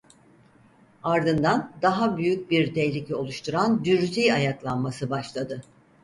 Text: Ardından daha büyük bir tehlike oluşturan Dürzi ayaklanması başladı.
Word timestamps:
Ardından 1.03 1.71
daha 1.81 2.17
büyük 2.17 2.51
bir 2.51 2.73
tehlike 2.73 3.15
oluşturan 3.15 3.85
Dürzi 3.85 4.33
ayaklanması 4.33 5.09
başladı. 5.09 5.61